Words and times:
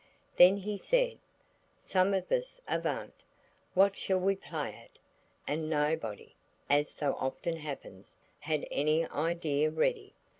Then 0.35 0.57
he 0.57 0.79
said– 0.79 1.19
"Somnus, 1.77 2.59
avaunt! 2.67 3.23
What 3.75 3.95
shall 3.95 4.17
we 4.17 4.35
play 4.35 4.73
at?" 4.73 4.97
and 5.47 5.69
nobody, 5.69 6.33
as 6.71 6.89
so 6.89 7.13
often 7.19 7.57
happens, 7.57 8.17
had 8.39 8.67
any 8.71 9.05
idea 9.09 9.69
ready. 9.69 10.15